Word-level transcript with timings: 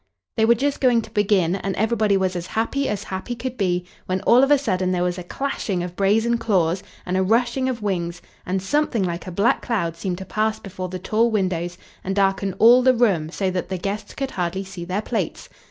They 0.35 0.45
were 0.45 0.55
just 0.55 0.79
going 0.81 1.03
to 1.03 1.11
begin, 1.13 1.55
and 1.57 1.75
everybody 1.75 2.17
was 2.17 2.35
as 2.35 2.47
happy 2.47 2.89
as 2.89 3.03
happy 3.03 3.35
could 3.35 3.55
be, 3.55 3.85
when, 4.07 4.21
all 4.21 4.41
of 4.43 4.49
a 4.49 4.57
sudden, 4.57 4.91
there 4.91 5.03
was 5.03 5.19
a 5.19 5.23
clashing 5.23 5.83
of 5.83 5.95
brazen 5.95 6.39
claws 6.39 6.81
and 7.05 7.15
a 7.17 7.21
rushing 7.21 7.69
of 7.69 7.83
wings, 7.83 8.19
and 8.43 8.63
something 8.63 9.03
like 9.03 9.27
a 9.27 9.31
black 9.31 9.61
cloud 9.61 9.95
seemed 9.95 10.17
to 10.17 10.25
pass 10.25 10.57
before 10.57 10.89
the 10.89 10.97
tall 10.97 11.29
windows 11.29 11.77
and 12.03 12.15
darken 12.15 12.53
all 12.57 12.81
the 12.81 12.95
room, 12.95 13.29
so 13.29 13.51
that 13.51 13.69
the 13.69 13.77
guests 13.77 14.15
could 14.15 14.31
hardly 14.31 14.63
see 14.63 14.85
their 14.85 15.03
plates. 15.03 15.49